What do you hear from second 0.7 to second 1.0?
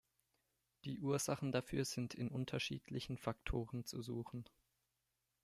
Die